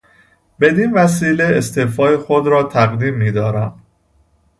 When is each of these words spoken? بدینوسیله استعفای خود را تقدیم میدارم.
بدینوسیله 0.59 1.43
استعفای 1.43 2.17
خود 2.17 2.47
را 2.47 2.63
تقدیم 2.63 3.13
میدارم. 3.13 3.81